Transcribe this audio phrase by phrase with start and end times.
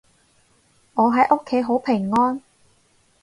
[0.95, 2.41] 我喺屋企好平安